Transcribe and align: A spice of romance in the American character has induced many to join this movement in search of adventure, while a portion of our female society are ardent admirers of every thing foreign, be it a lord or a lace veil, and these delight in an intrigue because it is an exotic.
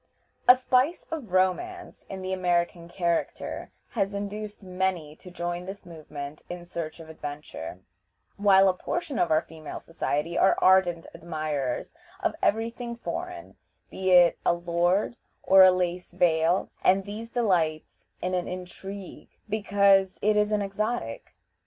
A 0.47 0.55
spice 0.55 1.05
of 1.11 1.31
romance 1.31 2.05
in 2.09 2.23
the 2.23 2.33
American 2.33 2.89
character 2.89 3.69
has 3.89 4.15
induced 4.15 4.63
many 4.63 5.15
to 5.17 5.29
join 5.29 5.65
this 5.65 5.85
movement 5.85 6.41
in 6.49 6.65
search 6.65 6.99
of 6.99 7.07
adventure, 7.07 7.81
while 8.35 8.67
a 8.67 8.73
portion 8.73 9.19
of 9.19 9.29
our 9.29 9.43
female 9.43 9.79
society 9.79 10.35
are 10.39 10.57
ardent 10.59 11.05
admirers 11.13 11.93
of 12.19 12.33
every 12.41 12.71
thing 12.71 12.95
foreign, 12.95 13.57
be 13.91 14.09
it 14.09 14.39
a 14.43 14.53
lord 14.53 15.17
or 15.43 15.61
a 15.61 15.69
lace 15.69 16.09
veil, 16.13 16.71
and 16.83 17.03
these 17.05 17.29
delight 17.29 18.03
in 18.23 18.33
an 18.33 18.47
intrigue 18.47 19.29
because 19.47 20.17
it 20.23 20.35
is 20.35 20.51
an 20.51 20.63
exotic. 20.63 21.35